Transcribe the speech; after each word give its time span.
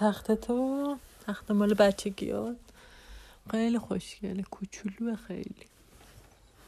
تخت 0.00 0.32
تو؟ 0.32 0.96
تخت 1.26 1.50
مال 1.50 1.74
بچگیات 1.74 2.56
خیلی 3.50 3.78
خوشگله 3.78 4.42
کوچولو 4.42 5.16
خیلی. 5.16 5.66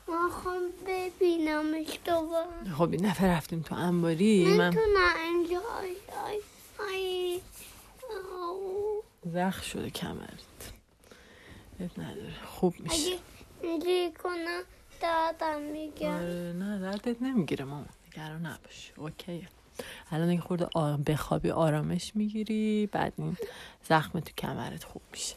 می‌خوام 0.09 0.63
ببینمش 0.87 1.99
دوباره. 2.05 2.73
خب 2.79 2.93
این 2.93 3.11
دفعه 3.11 3.29
رفتیم 3.37 3.63
تو 3.63 3.75
انباری 3.75 4.45
من 4.57 4.77
اینجا 5.25 5.61
آی 5.61 5.97
آی 6.27 6.41
آی 6.79 7.41
آو. 8.43 9.03
زخ 9.33 9.63
شده 9.63 9.91
کمرت. 9.91 10.73
نداره 11.99 12.35
خوب 12.47 12.75
میشه. 12.81 13.19
اگه 13.65 14.13
کنم 14.23 14.63
دادم 15.03 15.61
میگم 15.63 16.11
آره 16.11 16.53
نه 16.59 16.79
دردت 16.79 17.23
نمی‌گیره 17.23 17.65
ماما 17.65 17.87
نگران 18.09 18.47
نباش. 18.47 18.93
اوکیه. 18.97 19.49
الان 20.11 20.31
اگه 20.31 20.41
خورده 20.41 20.69
آ... 20.75 20.97
بخوابی 20.97 21.51
آرامش 21.51 22.13
می‌گیری 22.17 22.89
بعد 22.93 23.13
این 23.17 23.37
زخم 23.89 24.21
تو 24.21 24.33
کمرت 24.39 24.85
خوب 24.85 25.03
میشه. 25.13 25.35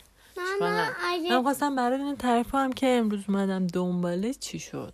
نداره. 0.62 1.30
من 1.30 1.44
خواستم 1.44 1.76
برای 1.76 2.02
این 2.02 2.16
تعریف 2.16 2.52
کنم 2.52 2.74
که 2.74 2.88
امروز 2.88 3.24
اومدم 3.28 3.68
دنباله 3.68 4.34
چی 4.34 4.60
شد؟ 4.60 4.94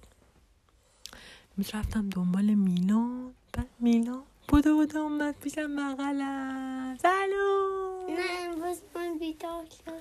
امروز 1.57 1.75
رفتم 1.75 2.09
دنبال 2.09 2.43
میلان. 2.43 3.33
بعد 3.53 3.67
میلان 3.79 4.23
بوده 4.47 4.73
بوده 4.73 4.97
اومد 4.99 5.35
پیشم 5.39 5.75
بغلم. 5.75 6.97
سلام! 7.01 8.09
نه 8.09 8.25
امروز 8.41 8.77
من 8.95 9.17
بیدار 9.19 9.65
شدم. 9.65 9.93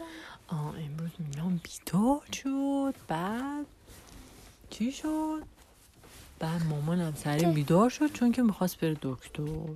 آه 0.48 0.74
امروز 0.79 1.10
میلان 1.18 1.60
بیدار 1.65 2.23
شد. 2.32 2.95
بعد 3.09 3.66
چی 4.71 4.93
شد؟ 4.93 5.43
بعد 6.38 6.66
مامانم 6.66 7.12
سریع 7.16 7.52
بیدار 7.52 7.90
شد 7.90 8.12
چون 8.12 8.32
که 8.32 8.42
می‌خواست 8.42 8.80
بره 8.80 8.96
دکتر. 9.02 9.74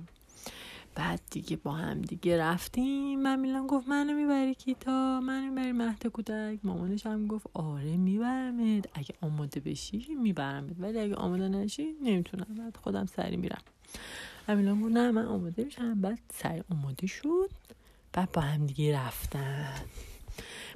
بعد 0.95 1.21
دیگه 1.31 1.55
با 1.55 1.71
هم 1.71 2.01
دیگه 2.01 2.37
رفتیم. 2.37 3.21
من 3.21 3.39
میلان 3.39 3.67
گفت 3.67 3.87
منو 3.87 4.13
می‌بری 4.13 4.55
کیتا؟ 4.55 5.19
منو 5.19 5.49
می‌بری 5.49 5.71
مهد 5.71 6.07
کودک؟ 6.07 6.59
مامانش 6.63 7.05
هم 7.05 7.27
گفت 7.27 7.47
آره 7.53 7.97
میبرمت. 7.97 8.85
اگه 8.93 9.13
آماده 9.21 9.59
بشی 9.59 10.15
میبرمت. 10.21 10.75
ولی 10.79 10.99
اگه 10.99 11.15
آماده 11.15 11.47
نشی 11.47 11.87
نمی‌تونم. 12.03 12.47
بعد 12.57 12.77
خودم 12.77 13.05
سری 13.05 13.37
میرم. 13.37 13.61
من 14.47 14.57
میلان 14.57 14.81
گفت 14.81 14.91
نه 14.91 15.11
من 15.11 15.25
آماده 15.25 15.63
میشم. 15.63 16.01
بعد 16.01 16.19
سری 16.33 16.63
آماده 16.71 17.07
شد. 17.07 17.49
بعد 18.13 18.31
با 18.31 18.41
هم 18.41 18.65
دیگه 18.65 18.97
رفتن. 18.97 19.73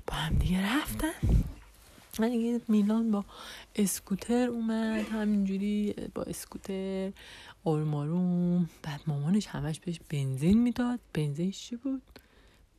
با 0.08 0.14
هم 0.14 0.36
دیگه 0.36 0.76
رفتن. 0.76 1.12
من 2.20 2.30
دیگه 2.30 2.62
میلان 2.68 3.12
با 3.12 3.26
اسکوتر 3.76 4.48
اومد 4.48 5.08
همینجوری 5.08 5.96
با 6.16 6.24
اسکوتر 6.24 7.12
آروم 7.64 8.70
بعد 8.84 9.02
مامانش 9.08 9.48
همش 9.48 9.80
بهش 9.80 10.00
بنزین 10.10 10.58
می‌داد. 10.58 11.00
بنزینش 11.14 11.60
چی 11.60 11.76
بود؟ 11.76 12.02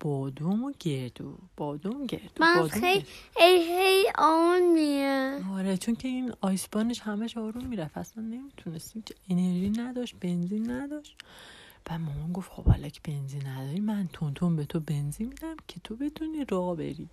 بادوم 0.01 0.65
و 0.65 0.73
گردو. 0.81 1.39
بادوم 1.57 2.07
گردو 2.07 2.41
من 2.41 2.69
خیلی. 2.69 3.05
ای 3.41 3.65
هی 3.69 4.05
آن 4.19 4.63
میه. 4.75 5.41
آره 5.55 5.77
چون 5.77 5.95
که 5.95 6.09
این 6.09 6.33
آیسبانش 6.41 7.01
همش 7.01 7.37
آروم 7.37 7.65
می‌رفت. 7.65 7.99
اصلا 7.99 8.25
نمی‌تونست 8.25 8.97
هیچ 8.97 9.05
انرژی 9.31 9.71
نداشت 9.71 10.17
بنزین 10.21 10.71
نداشت. 10.71 11.17
بعد 11.85 12.01
مامان 12.01 12.33
گفت 12.33 12.51
خب 12.51 12.65
حالا 12.65 12.89
که 12.89 13.01
بنزین 13.05 13.47
نداری 13.47 13.81
من 13.81 14.09
تون 14.13 14.35
تون 14.35 14.57
به 14.57 14.65
تو 14.65 14.81
بنزین 14.81 15.29
میدم 15.29 15.57
که 15.69 15.81
تو 15.85 15.97
بتونی 15.97 16.45
راه 16.45 16.77
بری. 16.77 17.09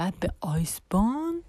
بعد 0.00 0.20
به 0.20 0.32
آیسبان 0.40 1.42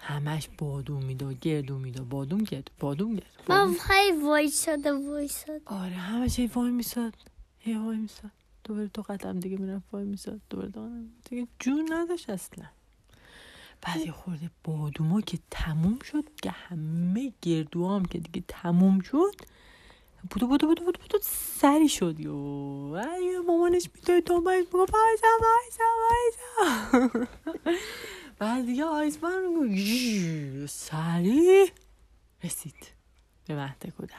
همش 0.00 0.48
بادوم 0.58 1.04
می‌داد 1.04 1.40
گردو 1.40 1.78
می‌داد 1.78 2.08
بادوم 2.08 2.44
گردو 2.44 2.72
بادوم 2.80 3.14
گردو 3.14 3.26
من 3.48 3.58
بادوم. 3.58 3.78
خیلی 3.78 4.22
وایساده 4.22 4.92
وایساده 4.92 5.60
آره 5.66 5.92
همش 5.92 6.38
هی 6.38 6.46
وای 6.46 6.70
میساد 6.70 7.14
هی 7.58 7.74
وای 7.74 7.96
میساد. 7.96 8.30
دوباره 8.64 8.88
تو 8.88 9.02
قدم 9.02 9.40
دیگه 9.40 9.56
می‌رفت 9.56 9.84
وای 9.92 10.04
میساد. 10.04 10.40
دوباره 10.50 10.68
دانم 10.68 11.06
دیگه. 11.24 11.46
جون 11.58 11.92
نداشت 11.92 12.30
اصلا. 12.30 12.64
بعد 13.82 13.96
یه 13.96 14.12
خورده 14.12 14.50
بادوما 14.64 15.20
که 15.20 15.38
تموم 15.50 15.98
شد 15.98 16.24
که 16.42 16.50
همه 16.50 17.32
گردو 17.42 17.88
هم 17.88 18.04
که 18.04 18.18
دیگه 18.18 18.44
تموم 18.48 19.00
شد 19.00 19.34
بودو 20.30 20.46
بودو 20.46 20.66
بودو 20.66 20.84
بودو 20.84 21.00
بودو 21.00 21.18
سری 21.60 21.88
شد. 21.88 22.20
یو. 22.20 22.32
مامانش 23.46 23.88
می‌تونه 23.94 24.20
تو 24.20 24.40
باید 24.40 24.68
بگو 24.68 24.86
پایسا 24.86 25.26
پایسا 25.40 25.84
پایسا 26.04 27.26
بعد 28.38 28.66
دیگه 28.66 28.84
آیسمان 28.84 29.46
میگو 29.46 30.66
سری. 30.66 31.70
رسید 32.44 32.74
به 33.46 33.54
مهد 33.56 33.86
کودک. 33.96 34.14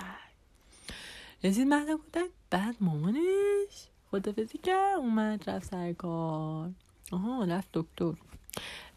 رسید 1.43 1.67
مهد 1.67 1.91
کودک. 1.91 2.29
بعد 2.49 2.75
مامانش 2.81 3.87
خدافزی 4.11 4.57
کرد 4.57 4.97
اومد 4.97 5.49
رفت 5.49 5.71
سر 5.71 5.93
کار. 5.93 6.69
آها 7.11 7.43
رفت 7.43 7.69
دکتر. 7.73 8.13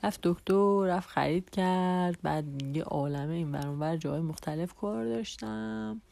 رفت 0.03 0.21
دکتر 0.23 0.85
رفت 0.85 1.09
خرید 1.09 1.51
کرد. 1.51 2.23
بعد 2.23 2.77
یه 2.77 2.83
عالمه 2.83 3.35
این 3.35 3.53
بر 3.53 3.67
اونور 3.67 3.97
جای 3.97 4.21
مختلف 4.21 4.75
کار 4.75 5.05
داشتم. 5.05 6.03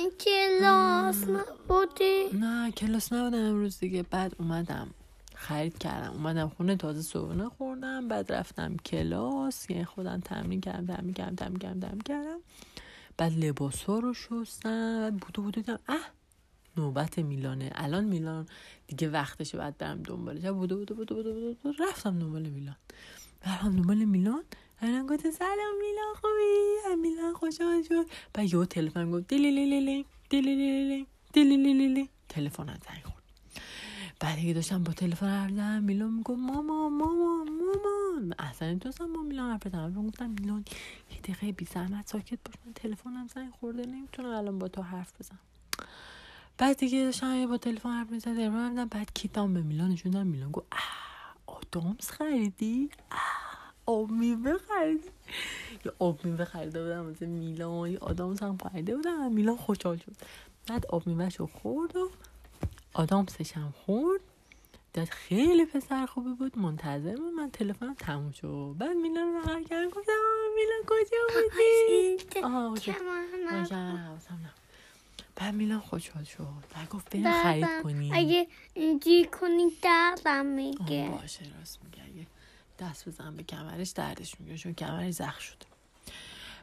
این 0.00 0.10
کلاس 0.10 1.24
نبودی 1.28 2.24
نه 2.32 2.70
کلاس 2.72 3.12
نبودم 3.12 3.38
امروز 3.38 3.78
دیگه. 3.78 4.02
بعد 4.02 4.34
اومدم. 4.38 4.88
خرید 5.34 5.78
کردم. 5.78 6.12
اومدم 6.12 6.48
خونه 6.48 6.76
تازه 6.76 7.02
صبحونه 7.02 7.48
خوردم. 7.48 8.08
بعد 8.08 8.32
رفتم 8.32 8.76
کلاس. 8.76 9.70
یعنی 9.70 9.84
خودم 9.84 10.20
تمرین 10.20 10.60
کردم 10.60 10.86
تمرین 10.94 11.12
کردم 11.12 11.34
تمرین 11.34 11.58
کردم 11.58 11.80
تمرین 11.80 12.00
کردم. 12.00 12.40
بعد 13.16 13.32
لباس 13.44 13.82
ها 13.82 13.98
رو 13.98 14.14
شستم. 14.14 15.00
بعد 15.00 15.16
بودو 15.16 15.42
بودو 15.42 15.60
دیدم 15.60 15.78
اه 15.88 16.06
نوبت 16.76 17.18
میلانه. 17.18 17.72
الان 17.74 18.04
میلان 18.04 18.46
دیگه 18.86 19.08
وقتشه 19.08 19.58
بعد 19.58 19.78
برم 19.78 20.02
دنبالش. 20.02 20.44
بودو 20.44 20.76
بودو 20.76 20.94
بودو 20.94 21.14
بودو 21.14 21.32
بودو, 21.34 21.54
بودو 21.62 21.84
رفتم 21.84 22.18
دنبال 22.18 22.42
میلان. 22.42 22.76
رفتم 23.46 23.76
دنبال 23.76 24.04
میلان. 24.04 24.42
الان 24.82 25.06
گفت 25.06 25.30
سلام 25.30 25.74
میلان 25.80 26.14
خوبی؟ 26.20 26.96
میلان 27.02 27.34
خوشحال 27.34 27.82
شد. 27.82 28.06
بعد 28.34 28.54
یه 28.54 28.66
تلفن 28.66 29.10
گفت 29.10 29.28
دیلی 29.28 29.50
لیلی 29.50 29.80
لی 29.80 30.06
دیلی 30.28 30.54
لیلی 30.54 30.88
لی 30.88 31.06
دیلی 31.32 31.56
لیلی 31.56 31.88
لی 31.88 32.08
تلفن 32.28 32.66
زنگ 32.66 33.02
خورد. 33.04 33.22
بعد 34.20 34.36
دیگه 34.36 34.52
داشتم 34.52 34.82
با 34.84 34.92
تلفن 34.92 35.26
حرف 35.26 35.50
زدم. 35.50 35.82
میلان 35.82 36.10
می‌گفت 36.10 36.38
ماما 36.38 36.88
ماما 36.88 37.44
ماما. 37.44 38.34
اصلا 38.38 38.68
نمی‌تونستم 38.68 39.12
با 39.12 39.22
میلان 39.22 39.50
حرف 39.52 39.66
بزنم. 39.66 40.08
گفتم 40.08 40.30
میلان 40.30 40.64
یه 41.10 41.18
دقیقه 41.20 41.52
بی 41.52 41.64
زحمت 41.64 42.08
ساکت 42.08 42.38
باش. 42.44 42.54
من 42.66 42.72
تلفنم 42.72 43.26
زنگ 43.34 43.50
خورده 43.50 43.86
نمی‌تونم 43.86 44.28
الان 44.28 44.58
با 44.58 44.68
تو 44.68 44.82
حرف 44.82 45.12
بزنم. 45.20 45.38
بعد 46.58 46.76
دیگه 46.76 47.04
داشتم 47.04 47.46
با 47.46 47.56
تلفن 47.56 47.90
حرف 47.90 48.10
می‌زدم. 48.10 48.84
بعد 48.84 49.12
کیتام 49.14 49.54
به 49.54 49.62
میلان 49.62 49.90
نشوندم 49.90 50.26
میلان 50.26 50.50
گفت 50.50 50.66
آدامس 51.46 52.10
خریدی؟ 52.10 52.90
اه. 53.12 53.39
آب 53.86 54.10
میوه 54.10 54.58
خریدی. 54.58 55.08
یه 55.84 55.92
آب 55.98 56.24
میوه 56.24 56.44
خریده 56.44 56.82
بودم 56.82 57.06
واسه 57.06 57.26
میلان. 57.26 57.90
یه 57.90 57.98
آدامس 57.98 58.42
هم 58.42 58.58
خریده 58.72 58.96
بودم. 58.96 59.32
میلان 59.32 59.56
خوشحال 59.56 59.96
شد. 59.96 60.12
بعد 60.66 60.86
آب 60.86 61.06
میوهشو 61.06 61.46
خورد 61.46 61.96
و 61.96 62.10
آدامسش 62.94 63.52
هم 63.52 63.74
خورد. 63.86 64.20
داد 64.94 65.08
خیلی 65.08 65.64
پسر 65.64 66.06
خوبی 66.06 66.34
بود. 66.34 66.58
منتظر 66.58 67.16
بود 67.16 67.32
من 67.32 67.50
تلفنم 67.50 67.94
تموم 67.94 68.32
شد. 68.32 68.74
بعد 68.78 68.96
میلان 68.96 69.34
رو 69.34 69.40
بغل 69.40 69.64
کردم 69.64 69.90
گفتم 69.90 70.12
میلان 70.56 70.82
کجا 70.86 71.18
بودی؟ 71.34 72.40
آها 72.42 72.74
نه. 74.30 74.54
بعد 75.36 75.54
میلان 75.54 75.80
خوشحال 75.80 76.24
شد. 76.24 76.46
بعد 76.74 76.88
گفت 76.88 77.10
بریم. 77.10 77.42
خرید 77.42 77.82
کنیم. 77.82 78.12
اگه 78.14 78.46
اینجوری 78.74 79.24
کنی 79.24 79.70
دردم 79.82 80.46
میگه. 80.46 81.08
باشه 81.20 81.44
راست 81.58 81.78
میگه. 81.84 82.26
دست 82.80 83.08
بزن 83.08 83.36
به 83.36 83.42
کمرش 83.42 83.90
دردش 83.90 84.40
میگه 84.40 84.56
چون 84.58 84.74
کمرش 84.74 85.14
زخم 85.14 85.40
شده. 85.40 85.66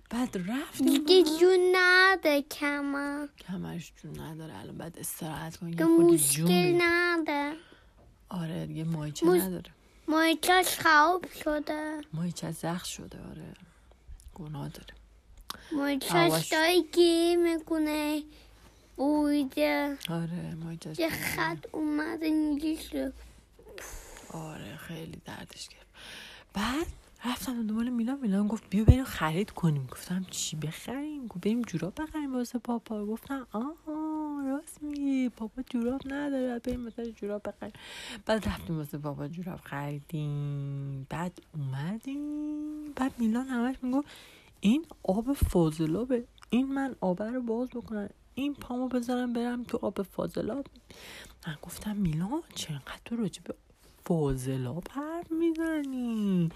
بعد 0.09 0.37
رفتیم 0.51 1.03
دیگه. 1.05 1.23
جون 1.39 1.59
نده 1.75 2.41
کمان 2.41 3.29
کمرش 3.47 3.93
جون 4.03 4.19
نداره 4.19 4.57
الان 4.59 4.77
بعد 4.77 4.99
استراحت 4.99 5.59
که 5.59 5.65
یه 5.65 5.71
جون 5.75 6.13
مشکل. 6.13 6.77
نده. 6.81 7.53
آره 8.29 8.65
دیگه 8.65 8.83
مایچه 8.83 9.25
مش- 9.25 9.41
نداره. 9.41 9.71
مایچش 10.07 10.67
خراب 10.79 11.25
شده. 11.43 12.01
مایچه 12.13 12.51
زخم 12.51 12.83
شده 12.85 13.19
آره. 13.29 13.53
گناه 14.35 14.69
داره. 14.69 14.93
مایچش 15.71 16.11
آواش. 16.11 16.47
داره 16.51 16.81
گیر 16.93 17.37
می‌کنه. 17.37 18.23
بویده 18.95 19.97
آره 20.09 20.55
مایچه 20.55 20.93
یه 21.01 21.09
خط 21.09 21.65
اومده 21.71 22.25
اینجوری 22.25 22.77
شد 22.77 23.13
آره 24.33 24.75
خیلی 24.77 25.21
دردش 25.25 25.67
گرفت. 25.69 25.86
بعد 26.53 26.87
رفتم 27.25 27.67
دنبال 27.67 27.89
میلان 27.89 28.19
میلان 28.19 28.47
گفت 28.47 28.69
بیا 28.69 28.83
بریم 28.83 29.03
خرید 29.03 29.51
کنیم. 29.51 29.87
گفتم 29.91 30.25
چی 30.31 30.55
بخریم؟ 30.55 31.27
گفت 31.27 31.41
بریم 31.41 31.61
جوراب 31.61 32.01
بخریم 32.01 32.35
واسه 32.35 32.59
پاپا. 32.59 33.05
گفتم 33.05 33.47
آها 33.51 34.41
راست 34.45 34.83
میگی. 34.83 35.29
پاپا 35.29 35.61
جوراب 35.69 36.01
نداره 36.05 36.59
بریم 36.59 36.79
مثلا 36.79 37.05
جوراب 37.05 37.41
بخریم. 37.47 37.73
بعد 38.25 38.47
رفتیم 38.47 38.77
واسه 38.77 38.97
پاپا 38.97 39.27
جوراب 39.27 39.59
خریدیم. 39.63 41.07
بعد 41.09 41.39
اومدیم. 41.55 42.91
بعد 42.95 43.11
میلان 43.19 43.47
همش 43.47 43.75
می‌گفت 43.81 44.07
این 44.59 44.85
آب 45.03 45.33
فاضلابه. 45.33 46.23
این 46.49 46.73
من 46.73 46.95
آب 47.01 47.23
رو 47.23 47.41
باز 47.41 47.69
بکنم. 47.69 48.09
این 48.35 48.53
پامو 48.53 48.87
بذارم 48.87 49.33
برم 49.33 49.63
تو 49.63 49.79
آب 49.81 50.01
فاضلاب. 50.01 50.65
من 51.47 51.57
گفتم 51.61 51.95
میلان 51.95 52.41
چقدر 52.55 52.99
تو 53.05 53.15
راجع 53.15 53.41
به 53.43 53.55
فاضلاب 54.07 54.83
حرف 54.91 55.31
می‌زنی 55.31 56.49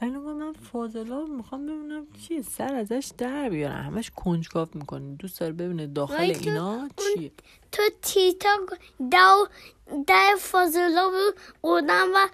الان 0.00 0.36
من 0.36 0.52
فاضلاب 0.52 1.28
می‌خوام 1.28 1.66
ببینم 1.66 2.06
چیه 2.28 2.42
سر 2.42 2.74
ازش 2.74 3.10
در 3.18 3.48
بیارم. 3.48 3.84
همش 3.84 4.10
کنجکاو 4.16 4.68
می‌کنه. 4.74 5.16
دوست 5.16 5.40
داره 5.40 5.52
ببینه 5.52 5.86
داخل 5.86 6.18
ولی 6.18 6.34
اینا 6.34 6.88
چیه 6.96 7.32
تو 7.72 7.82
تیتا 8.02 8.56
دو 9.10 9.48
در 10.06 10.36
فاضلا 10.38 11.10
بودم 11.62 12.08
و 12.14 12.28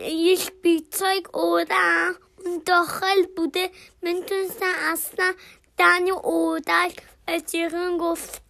یک 0.00 0.52
بیتای 0.62 1.22
اودم 1.34 2.14
داخل 2.66 3.26
بوده. 3.36 3.70
می‌تونستن 4.02 4.72
اصلا 4.92 5.32
دنی 5.78 6.10
اودک 6.10 7.02
اتیقن 7.28 7.98
گفته 7.98 8.45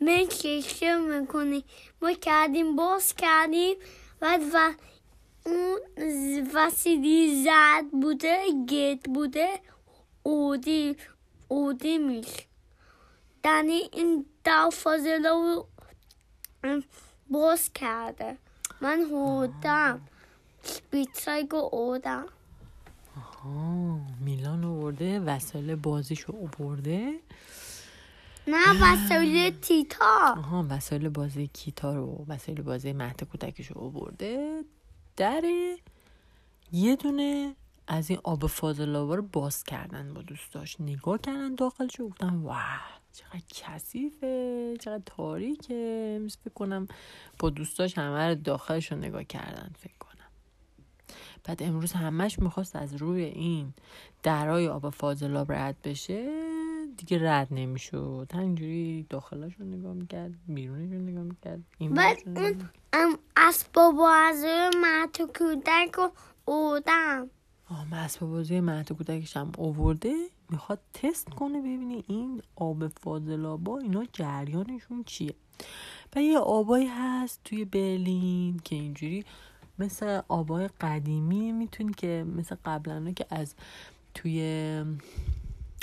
من 0.00 0.26
کشه 0.26 0.98
می‌کنی 0.98 1.64
ما 2.02 2.12
کردیم 2.12 2.76
باز 2.76 3.14
کردیم 3.14 3.76
بعد 4.20 4.40
و 4.54 4.72
اون 5.46 5.78
وسیلی 6.54 7.44
زد 7.44 7.84
بوده 8.02 8.38
گت 8.68 9.08
بوده 9.14 9.48
اودی 10.22 10.96
اودی 11.48 11.98
میشه 11.98 12.42
دنی 13.42 13.80
این 13.92 14.26
دو 14.44 14.70
فاضله 14.70 15.28
رو 15.28 15.66
باز 17.30 17.72
کرده 17.72 18.38
من 18.80 19.00
هودم 19.00 20.00
بیتسایگو 20.90 21.56
اودم 21.72 22.26
آه 23.44 24.00
میلان 24.20 24.64
آورده 24.64 25.20
وسایل 25.20 25.74
بازیشو 25.74 26.32
آورده 26.32 27.14
نه 28.50 28.82
وسایل 28.82 29.50
تیتا 29.60 30.34
آها 30.36 30.66
وسایل 30.68 31.08
بازی 31.08 31.46
کیتا 31.46 31.94
رو 31.94 32.24
وسایل 32.28 32.62
بازی 32.62 32.92
مهد 32.92 33.24
کودکش 33.24 33.66
رو 33.66 33.80
آورده. 33.80 34.64
در 35.16 35.44
یه 36.72 36.96
دونه 36.96 37.54
از 37.86 38.10
این 38.10 38.18
آب 38.24 38.46
فاضلابا 38.46 39.14
رو 39.14 39.22
باز 39.22 39.64
کردن 39.64 40.14
با 40.14 40.22
دوستاش. 40.22 40.80
نگاه 40.80 41.18
کردن 41.18 41.54
داخلش 41.54 42.00
و 42.00 42.08
گفتن 42.08 42.34
واه 42.34 43.00
چقدر 43.12 43.42
کثیفه 43.54 44.74
چقدر 44.80 45.02
تاریکه. 45.06 46.20
فکر 46.44 46.54
کنم 46.54 46.88
با 47.38 47.50
دوستاش 47.50 47.98
همه 47.98 48.28
رو 48.28 48.34
داخلش 48.34 48.92
رو 48.92 48.98
نگاه 48.98 49.24
کردن 49.24 49.70
فکر 49.78 49.98
کنم. 49.98 50.08
بعد 51.44 51.62
امروز 51.62 51.92
همش 51.92 52.38
می‌خواست 52.38 52.76
از 52.76 52.94
روی 52.94 53.22
این 53.22 53.72
درای 54.22 54.68
آب 54.68 54.90
فاضلاب 54.90 55.52
رد 55.52 55.82
بشه. 55.82 56.57
دیگه 56.98 57.30
رد 57.30 57.48
نمی‌شد. 57.50 58.30
همینجوری 58.34 59.06
داخلش 59.10 59.52
رو 59.58 59.66
نگاه 59.66 59.92
می‌کرد 59.92 60.32
بیرونش 60.48 60.92
رو 60.92 60.98
نگاه 60.98 61.22
می‌کرد. 61.22 61.60
این 61.78 61.94
بعد 61.94 62.16
اون. 62.26 62.68
ام 62.92 63.18
اسباب 63.36 63.96
بازی 63.96 64.78
مهد 64.82 65.16
کودک 65.38 65.94
رو 65.94 66.10
اودم 66.44 67.30
آه 67.70 67.94
اسباب 67.94 68.30
بازی 68.30 68.60
مهد 68.60 68.92
کودکش 68.92 69.36
هم 69.36 69.52
اوورده 69.58 70.14
می‌خواد 70.50 70.80
تست 70.94 71.30
کنه 71.30 71.58
ببینه 71.60 72.02
این 72.06 72.42
آب 72.56 72.86
فاضلابا 72.88 73.78
اینا 73.78 74.04
جریانشون 74.12 75.04
چیه. 75.04 75.34
و 76.16 76.22
یه 76.22 76.38
آبایی 76.38 76.86
هست 76.86 77.40
توی 77.44 77.64
برلین 77.64 78.60
که 78.64 78.76
اینجوری 78.76 79.24
مثل 79.78 80.20
آبای 80.28 80.68
قدیمی 80.80 81.52
می‌تونی 81.52 81.92
که 81.92 82.26
مثل 82.36 82.56
قبلا 82.64 83.12
که 83.12 83.26
از 83.30 83.54
توی 84.14 84.84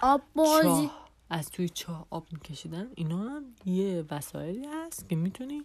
آب 0.03 0.21
بازی 0.35 0.89
از 1.29 1.49
توی 1.49 1.69
چاه 1.69 2.07
آب 2.09 2.27
میکشیدن. 2.31 2.87
اینا 2.95 3.17
هم 3.17 3.43
یه 3.65 4.05
وسایلی 4.11 4.65
هست 4.65 5.09
که 5.09 5.15
می‌تونی 5.15 5.63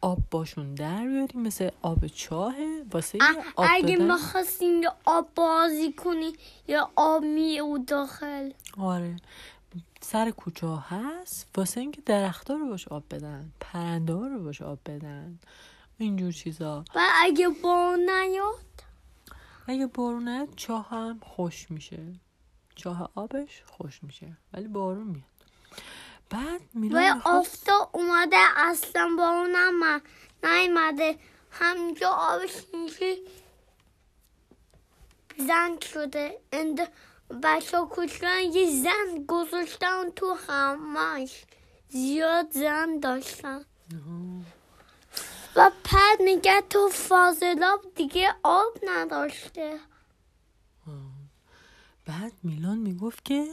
آب 0.00 0.18
باشون 0.30 0.74
در 0.74 1.06
بیاری 1.06 1.38
مثل 1.38 1.70
آب 1.82 2.06
چاهه. 2.06 2.84
واسه 2.92 3.18
آب 3.56 3.66
اگه 3.70 3.96
دادن 3.96 4.12
می‌خواستیم 4.12 4.82
یه 4.82 4.90
آب 5.04 5.28
بازی 5.34 5.92
کنی 5.92 6.32
یا 6.68 6.90
آب 6.96 7.24
می 7.24 7.58
او 7.58 7.78
داخل. 7.78 8.50
آره. 8.78 9.16
سر 10.00 10.30
کوچه 10.30 10.66
ها 10.66 10.76
هست. 10.76 11.48
واسه 11.56 11.80
اینکه 11.80 12.00
درختها 12.00 12.56
رو 12.56 12.68
باش 12.68 12.88
آب 12.88 13.04
بدن 13.10 13.52
پرنده 13.60 14.14
ها 14.14 14.26
رو 14.26 14.42
باش 14.44 14.62
آب 14.62 14.78
بدن. 14.86 15.38
اینجور 15.98 16.32
چیزا. 16.32 16.84
و 16.94 17.00
اگه 17.22 17.48
با 17.48 17.96
نیاد؟ 17.96 18.84
اگه 19.66 19.86
بارون 19.86 20.28
نیاد 20.28 20.48
چاه 20.56 20.88
هم 20.88 21.20
خوش 21.22 21.70
میشه. 21.70 21.98
چاه 22.74 23.10
آبش 23.14 23.62
خوش 23.66 24.02
میشه 24.02 24.36
ولی 24.52 24.68
بارون 24.68 25.06
میاد. 25.06 25.24
بعد 26.30 26.60
و 26.60 26.78
میلان 26.78 27.14
می‌خواست 27.14 27.68
آفتا 27.70 27.90
اومده 27.92 28.36
اصلا 28.56 29.14
با 29.18 29.28
اونم 29.28 30.02
نیومده. 30.44 31.18
همینجا 31.50 32.08
آبش 32.08 32.54
اینجوری 32.72 33.22
زن 35.38 35.78
شده. 35.92 36.40
اند 36.52 36.88
بچه 37.42 37.78
کوچکن 37.78 38.40
یه 38.52 38.70
زن 38.82 39.24
گذاشتن 39.28 40.10
تو 40.16 40.36
همش. 40.48 41.44
زیاد 41.88 42.50
زن 42.50 42.98
داشتن. 42.98 43.64
و 45.56 45.70
پد 45.84 46.22
میگه 46.22 46.60
تو 46.70 46.88
فاضلاب 46.88 47.94
دیگه 47.94 48.34
آب 48.42 48.78
نداشته. 48.82 49.80
بعد 52.06 52.32
میلان 52.42 52.78
می‌گفت 52.78 53.24
که 53.24 53.46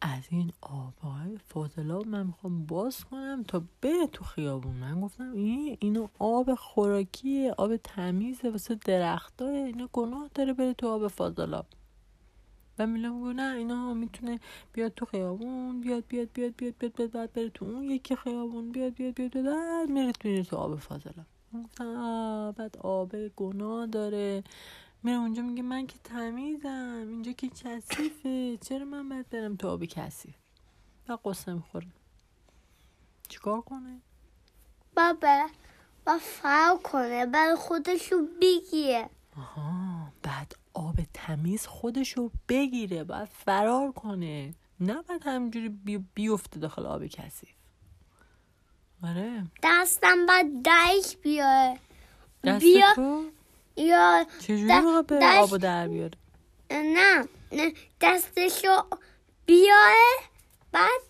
از 0.00 0.22
این 0.30 0.52
آبهای 0.60 1.38
فاضلاب 1.48 2.06
من 2.06 2.26
می‌خوام 2.26 2.66
باز 2.66 3.04
کنم 3.04 3.42
تا 3.48 3.62
بره 3.82 4.06
تو 4.12 4.24
خیابون. 4.24 4.76
من 4.76 5.00
گفتم 5.00 5.32
این 5.32 5.76
اینو 5.80 6.08
آب 6.18 6.54
خوراکیه 6.54 7.52
آب 7.58 7.76
تمیزه 7.76 8.50
واسه 8.50 8.74
درختای 8.74 9.56
اینا 9.56 9.88
گناه 9.92 10.30
داره 10.34 10.52
بره 10.52 10.74
تو 10.74 10.88
آب 10.88 11.08
فاضلاب. 11.08 11.66
و 12.78 12.86
میلان 12.86 13.12
میگه 13.12 13.32
نه 13.32 13.56
اینا 13.56 13.94
می‌تونه 13.94 14.40
بیاد 14.72 14.92
تو 14.94 15.04
خیابون 15.04 15.80
بیاد 15.80 16.04
بیاد 16.08 16.28
بیاد 16.34 16.54
بیاد 16.56 16.74
بیاد 16.78 16.92
بیاد 16.96 17.10
بعد 17.10 17.32
بره 17.32 17.48
تو 17.48 17.64
اون 17.64 17.84
یکی 17.84 18.16
خیابون 18.16 18.72
بیاد 18.72 18.94
بیاد 18.94 19.14
بیاد 19.14 19.32
بیاد 19.32 19.46
بعد 19.46 19.90
میره 19.90 20.12
تو 20.12 20.42
تو 20.42 20.56
آب 20.56 20.78
فاضلاب. 20.78 21.26
گفتم 21.54 22.52
بعد 22.56 22.76
آب 22.76 23.28
گناه 23.28 23.86
داره. 23.86 24.44
میره 25.02 25.18
اونجا 25.18 25.42
میگه 25.42 25.62
من 25.62 25.86
که 25.86 25.98
تمیزم 26.04 27.06
اینجا 27.08 27.32
که 27.32 27.48
کثیفه 27.48 28.56
چرا 28.56 28.84
من 28.84 29.08
باید 29.08 29.28
برم؟ 29.28 29.56
تو 29.56 29.68
آب 29.68 29.84
کثیف. 29.84 30.34
و 31.08 31.18
قصه 31.24 31.54
می‌خوره. 31.54 31.86
چیکار 33.28 33.60
کنه؟ 33.60 34.00
بره 34.94 35.46
و 36.06 36.18
فرق 36.18 36.82
کنه 36.82 37.26
برای 37.26 37.54
خودشو 37.54 38.16
بگیره. 38.40 39.10
آها 39.36 40.12
بعد 40.22 40.56
آب 40.74 40.96
تمیز 41.14 41.66
خودشو 41.66 42.30
بگیره 42.48 43.04
باید 43.04 43.28
فرار 43.28 43.92
کنه. 43.92 44.54
نه 44.80 45.02
باید 45.02 45.22
همینجوری 45.24 45.68
بی... 45.68 45.98
بیفته 46.14 46.60
داخل 46.60 46.86
آب 46.86 47.06
کثیف. 47.06 47.50
آره. 49.02 49.46
دستم 49.62 50.26
بعد 50.26 50.62
دایش 50.62 51.16
بیاره. 51.16 51.78
دست 52.44 52.64
بیا 52.64 52.94
یا 53.78 54.26
چجوری 54.40 54.66
دست- 54.70 55.38
آبو 55.38 55.58
در 55.58 55.88
بیاره؟ 55.88 56.18
نه 56.70 57.28
نه 57.52 57.72
دستشو 58.00 58.82
بیاره 59.46 60.16
بعد 60.72 61.00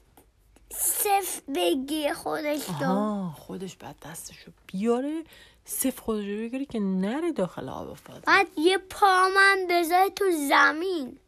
صف 0.74 1.40
بگیره 1.54 2.14
خودش 2.14 2.68
رو. 2.68 2.74
آها 2.86 3.34
خودش 3.38 3.76
بعد 3.76 3.96
دستشو 4.02 4.50
بیاره 4.66 5.24
صف 5.64 5.98
خودشو 6.00 6.26
بگیره 6.28 6.64
که 6.64 6.80
نره 6.80 7.32
داخل 7.32 7.68
آب 7.68 7.94
فاضل 7.96 8.20
بعد 8.20 8.46
یه 8.58 8.78
پا 8.78 9.28
من 9.36 9.66
بذاره 9.70 10.10
تو 10.10 10.24
زمین. 10.48 11.18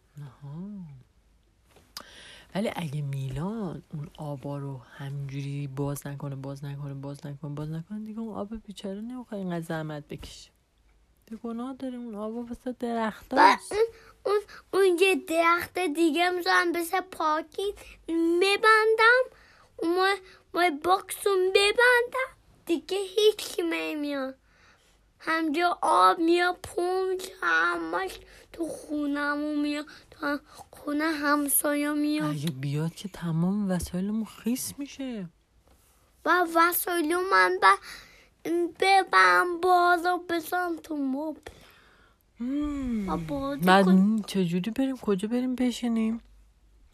ولی 2.55 2.71
اگه 2.77 3.03
میلان 3.03 3.83
اون 3.95 4.11
آبا 4.19 4.59
رو 4.59 4.79
همینجوری 4.79 5.67
باز 5.67 6.07
نکنه 6.07 6.37
باز 6.37 6.65
نکنه 6.65 6.95
باز 6.95 7.27
نکنه 7.27 7.51
باز 7.55 7.71
نکنه 7.71 7.99
دیگه 7.99 8.21
اون 8.21 8.35
آب 8.35 8.49
بیچاره 8.67 9.01
نمی‌خواد 9.01 9.41
اینقدر 9.41 9.61
زحمت 9.67 10.09
بکشه. 10.09 10.51
دیگه 11.31 11.43
گناه 11.43 11.75
داره 11.75 11.97
اون 11.97 12.15
آبا 12.15 12.43
واسه 12.43 12.77
درخت 12.81 13.35
اون 13.35 13.57
اون 14.27 14.41
اون 14.73 14.99
یه 15.01 15.15
درخت 15.15 15.79
دیگه 15.79 16.31
می‌ذارم 16.31 16.73
بسه 16.73 17.01
پارکینگ 17.01 17.75
میبندم. 18.09 19.25
ما 19.83 20.15
ما 20.55 20.71
باکسون 20.85 21.51
ببندم 21.51 22.31
دیگه 22.67 22.99
هیچ 22.99 23.61
نمیاد. 23.61 24.35
همجا 25.19 25.79
آب 25.83 26.19
میاد 26.19 26.59
پمپ 26.63 27.23
همش 27.43 28.19
تو 28.53 28.69
خونمون 28.69 29.61
میاد. 29.61 29.87
تو 30.11 30.39
خونه 30.71 31.05
همسایه 31.05 31.93
میاد. 31.93 32.31
اگه 32.31 32.51
بیاد 32.51 32.95
که 32.95 33.09
تمام 33.09 33.71
وسایلمون 33.71 34.25
خیس 34.25 34.75
میشه. 34.79 35.29
و 36.25 36.47
وسایل 36.55 37.17
من 37.17 37.59
با 37.63 37.77
ببم 38.81 39.61
باز 39.63 40.07
و 40.07 40.19
بزن 40.29 40.77
تو 40.77 40.97
مبل. 40.97 41.41
بعد 43.57 43.87
چجوری 44.27 44.71
بریم؟ 44.71 44.97
کجا 44.97 45.29
بریم 45.29 45.55
بشینیم؟ 45.55 46.21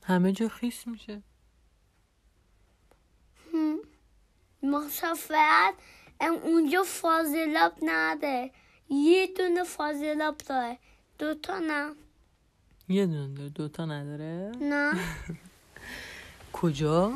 همه 0.03 0.33
جا 0.33 0.49
خیس 0.49 0.87
میشه. 0.87 1.23
مسافرت 4.62 5.75
اونجا 6.21 6.83
فازلاب 6.83 7.73
نده. 7.83 8.50
یه 8.88 9.26
دونه 9.26 9.65
فازلاب 9.65 10.37
داره. 10.37 10.79
دوتا 11.19 11.59
نه. 11.59 11.95
یه 12.88 13.07
دونه 13.07 13.49
دوتا 13.49 13.85
نداره؟ 13.85 14.53
نه. 14.61 14.93
کجا؟ 16.53 17.12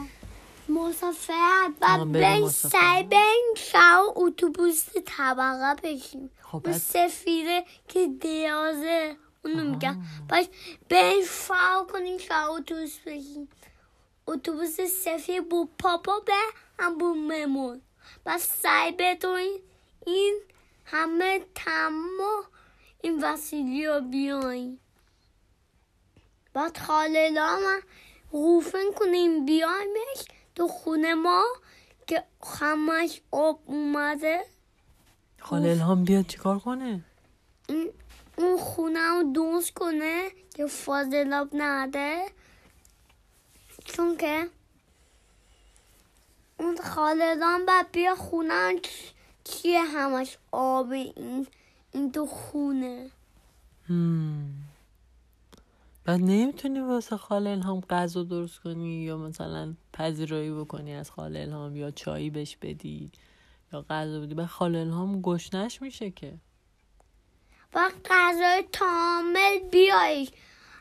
مسافرت 0.70 1.72
و 1.80 2.04
بریم 2.04 2.44
مسافرت. 2.44 2.82
سعی 2.82 3.02
بریم 3.02 3.54
شب 3.56 4.02
اتوبوس 4.16 4.84
طبقه 5.06 5.74
بشیم. 5.82 6.30
خب 6.42 6.72
سفیده 6.72 7.64
که 7.88 8.06
درازه 8.20 9.16
اونو. 9.44 9.70
میگم. 9.70 10.02
باش 10.28 10.46
بریم 10.88 11.24
فعال 11.24 11.86
کنیم 11.86 12.18
شب 12.18 12.46
اتوبوس 12.50 12.98
بشیم. 13.06 13.48
اتوبوس 14.26 14.80
سفید 14.80 15.48
بو 15.48 15.68
پاپا 15.78 16.20
به 16.20 16.32
هم 16.78 16.98
بو 16.98 17.14
ممون. 17.14 17.82
بس 18.26 18.60
سعی 18.62 18.92
بدوین 18.92 19.60
این 20.06 20.40
همه 20.84 21.40
تمام 21.54 22.44
این 23.02 23.24
وسیلی 23.24 23.86
رو 23.86 24.00
بیاین 24.00 24.78
بعد 26.52 26.78
خاله 26.78 27.30
من 27.30 27.80
روفن 28.32 28.92
کنیم 28.96 29.44
بیایمش. 29.44 30.24
تو 30.60 30.68
خونه 30.68 31.14
ما 31.14 31.44
که 32.06 32.24
همش 32.60 33.20
آب 33.30 33.60
اومده. 33.66 34.40
خاله 35.38 35.70
الهام 35.70 36.04
بیاد 36.04 36.26
چیکار 36.26 36.58
کنه؟ 36.58 37.00
این 37.68 37.90
اون 38.36 38.58
خونه 38.58 39.00
رو 39.00 39.32
دوست 39.32 39.74
کنه 39.74 40.30
که 40.54 40.66
فاضلاب 40.66 41.48
نده. 41.52 42.26
چون 43.84 44.16
که 44.16 44.48
اون 46.58 46.76
خالدان 46.76 47.66
بعد 47.66 47.92
بیا 47.92 48.14
خونه 48.14 48.80
چیه 49.44 49.82
همش 49.82 50.38
آب 50.52 50.90
این 50.90 51.46
این 51.92 52.12
تو 52.12 52.26
خونه. 52.26 53.10
هم. 53.88 54.52
بعد 56.04 56.20
نمی‌تونی 56.20 56.80
واسه 56.80 57.16
خاله 57.16 57.50
الهام 57.50 57.80
غذا 57.80 58.22
درست 58.22 58.58
کنی 58.58 59.04
یا 59.04 59.16
مثلا 59.16 59.74
پذیرایی 60.00 60.50
بکنی 60.50 60.94
از 60.94 61.10
خاله 61.10 61.40
الهام 61.40 61.76
یا 61.76 61.90
چایی 61.90 62.30
بهش 62.30 62.56
بدی 62.62 63.12
یا 63.72 63.84
غذا 63.90 64.20
بدی. 64.20 64.34
بعد 64.34 64.46
خاله 64.46 64.78
الهام 64.78 65.22
گشنش 65.22 65.82
میشه 65.82 66.10
که. 66.10 66.32
و 67.74 67.90
غذای 68.04 68.64
کامل 68.78 69.58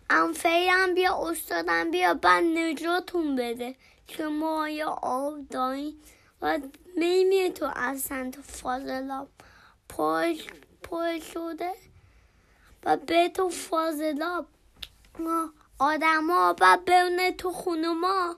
انفه 0.09 0.67
هم 0.71 0.93
بیا 0.93 1.29
استادم 1.29 1.91
بیا 1.91 2.13
بعد 2.13 2.43
نجاتون 2.43 3.35
بده. 3.35 3.75
که 4.07 4.23
ما 4.23 4.69
یا 4.69 4.89
آب 5.01 5.47
داریم 5.49 5.93
و 6.41 6.59
میمیه 6.97 7.49
تو 7.49 7.71
اصلا 7.75 8.31
تو 8.33 8.41
فاضلاب. 8.41 9.27
پر 9.87 11.19
شده. 11.33 11.71
و 12.83 12.97
به 12.97 13.29
تو 13.29 13.49
فاضلاب. 13.49 14.45
ما 15.19 15.49
آدم 15.79 16.31
ها 16.31 16.55
بونه 16.87 17.31
تو 17.31 17.51
خونه 17.51 17.93
ما. 17.93 18.35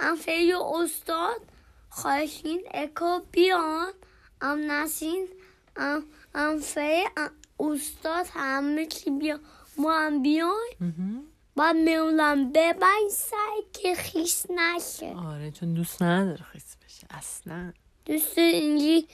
انفه 0.00 0.32
یا 0.32 0.60
استاد. 0.82 1.40
خواهشین 1.88 2.62
اکو 2.74 3.20
بیان. 3.32 3.92
ام 4.40 4.72
نسین 4.72 5.28
ام 5.76 6.04
انفه 6.34 7.04
استاد. 7.60 8.26
همه 8.30 8.86
چی 8.86 9.10
بیا 9.10 9.40
ما 9.78 9.98
هم 9.98 10.22
بیاین 10.22 10.74
مهم. 10.80 11.22
و 11.56 11.72
میولم 11.74 12.52
ببین 12.52 13.08
سعی 13.10 13.62
که 13.72 13.94
خیس 13.94 14.46
نشه. 14.50 15.14
آره 15.14 15.50
چون 15.50 15.74
دوست 15.74 16.02
نداره 16.02 16.42
خیس 16.52 16.76
بشه. 16.84 17.06
اصلا. 17.10 17.72
دوست 18.04 18.38
اینجی 18.38 19.08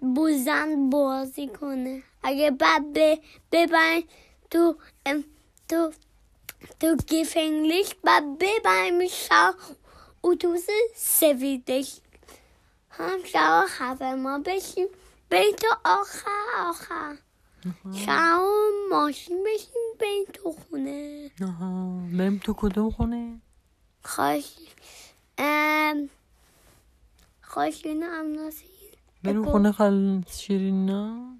بوزن 0.00 0.90
بازی 0.90 1.48
کنه. 1.48 2.02
اگه 2.22 2.50
بعد 2.50 2.92
ببین 3.52 4.04
تو 4.50 4.76
ام، 5.06 5.24
تو 5.68 5.92
تو 6.80 6.96
گیف 6.96 7.32
انگلیش 7.36 7.94
بعد 8.04 8.38
ببین 8.38 9.08
شب 9.08 9.54
اتوبوس 10.22 10.66
سفیدش 10.94 12.00
هم 12.90 13.18
شب 13.24 13.64
خبر 13.68 14.14
ما 14.14 14.38
بشیم 14.38 14.86
بریم 15.30 15.56
تو 15.56 15.66
آخر 15.84 16.30
آخر. 16.58 17.16
شب 18.06 18.40
ماشین 18.90 19.44
بشیم 19.46 19.82
بریم 20.00 20.24
تو 20.32 20.52
خونه. 20.52 21.30
آها. 21.42 22.00
بریم 22.18 22.40
تو 22.44 22.54
کدوم 22.56 22.90
خونه؟ 22.90 23.40
خواهش 24.04 24.56
ام 25.38 26.10
خواهشین 27.42 28.02
هم 28.02 28.50
بریم. 29.24 29.44
خونه 29.44 29.72
خال 29.72 30.24
شیرینا 30.30 31.36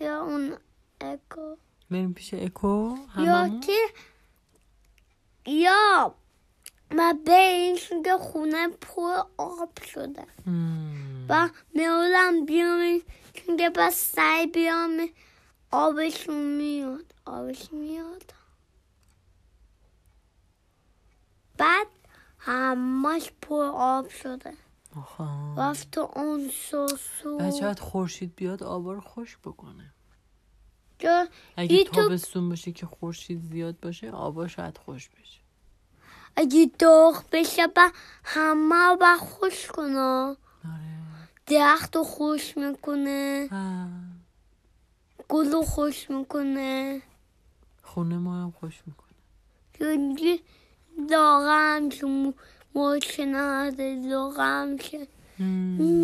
یا 0.00 0.22
اون 0.22 0.56
اکو. 1.00 1.56
بریم 1.90 2.12
پیش 2.12 2.34
اکو 2.34 2.96
یا 3.18 3.60
که 3.66 3.78
یا 5.46 6.14
ما 6.92 7.12
بریم 7.26 7.76
چون 7.76 8.02
که 8.02 8.18
خونه 8.18 8.68
پر 8.68 9.22
آب 9.36 9.82
شده. 9.82 10.26
و 11.28 11.48
میولم 11.74 12.46
بیام 12.46 13.00
چون 13.32 13.56
که 13.56 13.70
بس 13.70 14.12
سعی 14.14 14.46
بیام 14.46 15.08
آبشون 15.70 16.56
میاد. 16.56 17.14
آبش 17.24 17.72
میاد. 17.72 18.34
بعد 21.58 21.86
همش 22.38 23.30
پر 23.42 23.64
آب 23.74 24.08
شده. 24.08 24.52
آها 24.96 25.54
رفت 25.58 25.98
اون 25.98 26.50
سوسو. 26.50 27.50
شاید 27.60 27.78
خورشید 27.78 28.34
بیاد 28.34 28.62
آبا 28.62 28.92
رو 28.92 29.00
خوش 29.00 29.38
بکنه. 29.44 29.94
اگه 31.56 31.84
تابستون 31.84 32.48
باشه 32.48 32.72
که 32.72 32.86
خورشید 32.86 33.40
زیاد 33.40 33.80
باشه 33.80 34.10
آبا 34.10 34.48
شاید 34.48 34.78
خوش 34.78 35.08
بشه. 35.08 35.41
اگه 36.36 36.70
داغ 36.78 37.24
بشه 37.32 37.66
با 37.66 37.90
همه 38.24 38.96
با 38.96 39.16
خوش 39.16 39.66
کنه. 39.66 39.98
آره. 39.98 40.36
درخت 41.46 41.96
رو 41.96 42.04
خوش 42.04 42.56
می‌کنه. 42.56 43.48
گل 45.28 45.52
رو 45.52 45.62
خوش 45.62 46.10
می‌کنه. 46.10 47.02
خونه 47.82 48.18
ما 48.18 48.42
هم 48.42 48.50
خوش 48.50 48.82
می‌کنه. 48.86 49.08
یونجی 49.80 50.42
داغم 51.10 51.88
که 51.88 52.34
ماشین 52.74 53.34
هده 53.34 54.08
داغم 54.10 54.76
که 54.76 55.08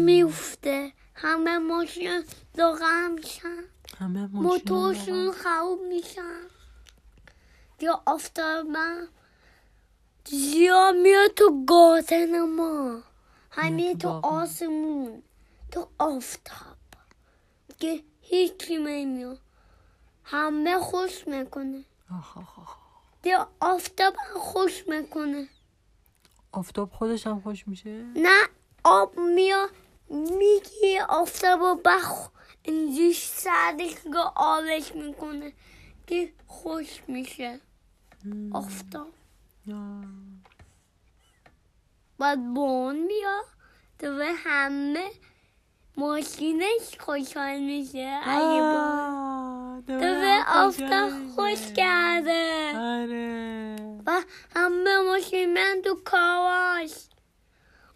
میفته 0.05 0.93
همه 1.15 1.59
ماشین 1.59 2.23
داغم 2.55 3.11
میشن 3.11 3.63
همه 3.99 4.27
موتورشون. 4.27 5.33
خراب 5.33 5.79
میشن. 5.89 6.41
یا 7.81 8.03
آفتابم 8.07 9.09
زیاد 10.31 10.95
میاد 10.95 11.35
تو 11.35 11.65
گاتن 11.67 12.41
ما. 12.41 13.03
همین 13.51 13.99
تو 13.99 14.21
تو. 14.21 14.27
آسمون. 14.27 15.23
تو 15.71 15.89
آفتاب. 15.99 16.77
که 17.79 18.03
هیچی 18.21 18.77
نمیاد. 18.77 19.39
همه 20.25 20.79
خوش 20.79 21.29
می‌کنه. 21.29 21.85
دیگه 23.23 23.47
آفتاب 23.61 24.17
خوش 24.35 24.89
می‌کنه. 24.89 25.49
آفتاب 26.53 26.91
خودش 26.93 27.27
هم 27.27 27.41
خوش 27.41 27.69
میشه؟ 27.69 28.05
نه 28.17 28.49
آب 28.85 29.19
میاد 29.19 29.71
میگی 30.11 30.99
آفتاب 31.09 31.61
رو 31.61 31.81
بخ 31.85 32.29
اینجوری 32.63 33.13
سردش 33.13 33.95
که 33.95 34.19
آبش 34.37 34.95
می‌کنه 34.95 35.53
که 36.07 36.33
خوش 36.47 37.03
میشه. 37.09 37.61
آفتاب. 38.53 39.07
بعد 42.19 42.55
بون 42.55 42.97
میاد 42.97 43.45
تو 43.99 44.17
به 44.17 44.33
همه 44.37 45.11
ماشینش 45.97 46.99
خوشحال 46.99 47.59
میشه. 47.59 48.21
اگه 48.25 48.61
بون 48.61 49.83
تو 49.87 49.99
به 49.99 50.45
آفتاب. 50.49 51.11
خوش 51.35 51.73
کرده. 51.77 52.73
آره. 52.79 53.77
و 54.07 54.23
همه 54.57 54.99
ماشین 54.99 55.55
من 55.55 55.83
تو 55.85 55.95
کاواش. 56.05 56.91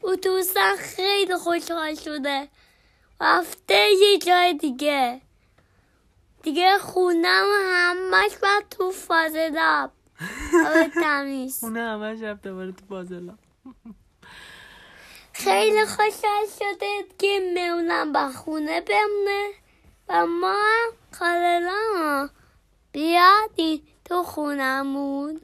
اتوبوسن 0.03 0.77
خیلی 0.77 1.37
خوشحال 1.37 1.95
شده. 1.95 2.49
رفته 3.21 3.87
یه 4.01 4.19
جای 4.19 4.55
دیگه. 4.55 5.21
دیگه 6.43 6.79
خونم 6.79 7.47
همش 7.65 8.37
باید 8.43 8.69
تو 8.69 8.91
فاضلاب 8.91 9.91
آب 10.67 10.89
تمیز. 10.89 11.61
خونه 11.61 11.81
همش 11.81 12.21
رفته 12.21 12.49
دوباره 12.49 12.73
تو 12.73 12.87
بازلا. 12.87 13.35
خیلی 15.33 15.85
خوشحال 15.87 16.47
شده 16.59 17.05
که 17.19 17.53
میونم 17.55 18.13
با 18.13 18.33
خونه 18.33 18.81
بمونه 18.81 19.51
و 20.09 20.27
ما 20.27 20.53
هم 20.53 20.91
خاللان 21.13 22.31
بیادی 22.93 23.83
تو 24.05 24.23
خونمون. 24.23 25.41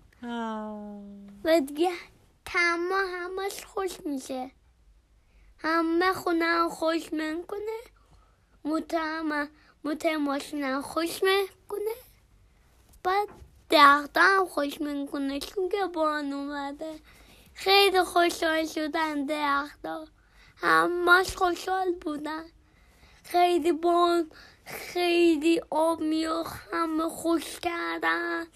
و 1.44 1.60
دیگه 1.66 1.92
تمام 2.44 2.90
همش 2.92 3.64
خوش 3.64 4.00
میشه. 4.04 4.50
همه 5.58 6.12
خونه 6.12 6.68
خوش 6.68 7.12
می‌کنه. 7.12 7.78
موتر 9.84 10.16
ماشینم 10.16 10.82
خوش 10.82 11.22
می‌کنه. 11.22 11.94
بعد 13.02 13.28
درخت 13.70 14.16
هم 14.16 14.46
خوش 14.46 14.80
می‌کنه. 14.80 15.40
چون 15.40 15.68
که 15.68 15.86
باران 15.92 16.32
اومده. 16.32 17.00
خیلی 17.54 18.02
خوشحال 18.02 18.66
شدن 18.66 19.24
درختا. 19.24 20.06
همش 20.56 21.36
خوشحال 21.36 21.92
بودن. 21.92 22.44
خیلی 23.24 23.72
باران 23.72 24.30
خیلی 24.64 25.60
آب 25.70 26.00
میو 26.00 26.44
همه 26.72 27.08
خوش 27.08 27.60
کردن. 27.60 28.46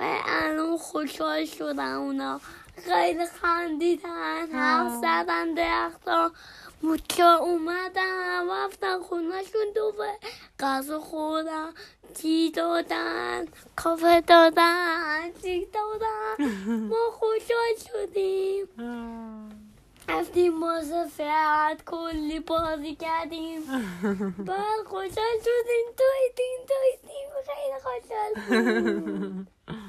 و 0.00 0.18
الان 0.26 0.76
خوشحال 0.76 1.44
شدن 1.44 1.94
اونا. 1.94 2.40
خیلی 2.76 3.26
خندیدن. 3.26 4.46
حرف 4.52 4.92
زدن 4.92 5.54
درختا 6.82 6.88
موچا 6.88 7.36
اومدن 7.36 8.50
رفتن 8.50 9.02
خونهشون 9.02 9.66
دوباره 9.74 10.18
غذا 10.60 11.00
خوردن 11.00 11.72
چی 12.14 12.50
دادن 12.50 13.46
کافه 13.76 14.20
دادن 14.20 15.32
چی 15.42 15.66
دادن. 15.66 16.44
ما 16.88 17.10
خوشحال 17.12 17.76
شدیم. 18.06 18.68
رفتیم 20.08 20.60
بازه 20.60 21.06
فرد 21.06 21.84
کلی 21.84 22.40
بازی 22.40 22.94
کردیم. 22.94 23.60
بعد 24.38 24.86
خوشحال 24.86 25.38
شدیم. 25.40 25.86
دویدیم 25.98 26.66
دویدیم 26.68 27.30
خیلی 27.46 27.78
خوشحال 27.82 29.46